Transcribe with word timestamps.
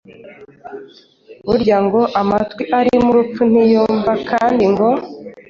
Burya 1.45 1.77
ngo: 1.85 2.01
“Amatwi 2.21 2.63
arimo 2.79 3.05
urupfu 3.11 3.41
ntiyumva” 3.49 4.11
kandi 4.29 4.63
ngo:“ 4.71 4.87